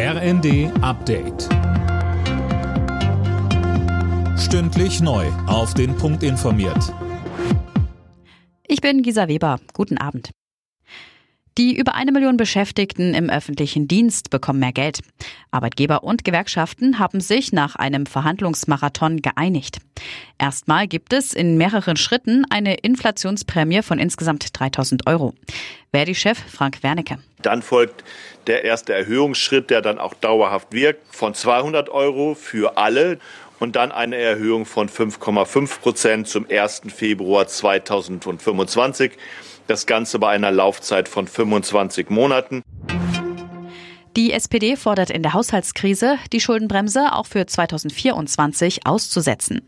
[0.00, 1.48] RND Update.
[4.38, 5.26] Stündlich neu.
[5.48, 6.94] Auf den Punkt informiert.
[8.68, 9.58] Ich bin Gisa Weber.
[9.72, 10.30] Guten Abend.
[11.58, 15.00] Die über eine Million Beschäftigten im öffentlichen Dienst bekommen mehr Geld.
[15.50, 19.78] Arbeitgeber und Gewerkschaften haben sich nach einem Verhandlungsmarathon geeinigt.
[20.38, 25.34] Erstmal gibt es in mehreren Schritten eine Inflationsprämie von insgesamt 3000 Euro.
[25.90, 27.18] Verdi-Chef Frank Wernicke.
[27.42, 28.04] Dann folgt
[28.46, 33.18] der erste Erhöhungsschritt, der dann auch dauerhaft wirkt, von 200 Euro für alle
[33.58, 36.82] und dann eine Erhöhung von 5,5 Prozent zum 1.
[36.94, 39.12] Februar 2025.
[39.66, 42.62] Das Ganze bei einer Laufzeit von 25 Monaten.
[44.18, 49.62] Die SPD fordert in der Haushaltskrise, die Schuldenbremse auch für 2024 auszusetzen.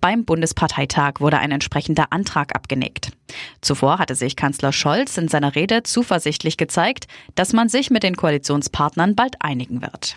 [0.00, 3.12] Beim Bundesparteitag wurde ein entsprechender Antrag abgenickt.
[3.60, 7.06] Zuvor hatte sich Kanzler Scholz in seiner Rede zuversichtlich gezeigt,
[7.36, 10.16] dass man sich mit den Koalitionspartnern bald einigen wird.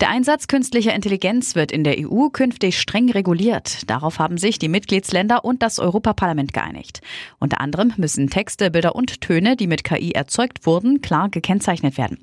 [0.00, 3.88] Der Einsatz künstlicher Intelligenz wird in der EU künftig streng reguliert.
[3.88, 7.00] Darauf haben sich die Mitgliedsländer und das Europaparlament geeinigt.
[7.38, 12.18] Unter anderem müssen Texte, Bilder und Töne, die mit KI erzeugt wurden, klar gekennzeichnet werden.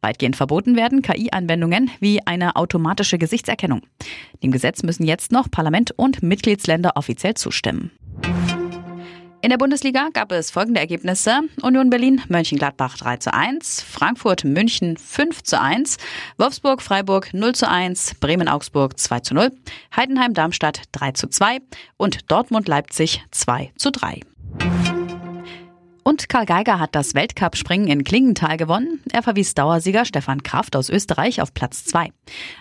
[0.00, 3.82] Weitgehend verboten werden KI-Anwendungen wie eine automatische Gesichtserkennung.
[4.44, 7.90] Dem Gesetz müssen jetzt noch Parlament und Mitgliedsländer offiziell zustimmen.
[9.40, 11.42] In der Bundesliga gab es folgende Ergebnisse.
[11.62, 15.96] Union Berlin, Mönchengladbach 3 zu 1, Frankfurt, München 5 zu 1,
[16.38, 19.52] Wolfsburg, Freiburg 0 zu 1, Bremen, Augsburg 2 zu 0,
[19.94, 21.60] Heidenheim, Darmstadt 3 zu 2
[21.96, 24.22] und Dortmund, Leipzig 2 zu 3.
[26.02, 29.00] Und Karl Geiger hat das Weltcup-Springen in Klingenthal gewonnen.
[29.12, 32.08] Er verwies Dauersieger Stefan Kraft aus Österreich auf Platz 2.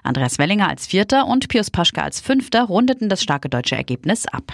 [0.04, 4.54] Andreas Wellinger als Vierter und Pius Paschke als Fünfter rundeten das starke deutsche Ergebnis ab.